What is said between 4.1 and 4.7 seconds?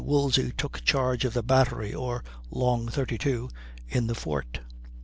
fort.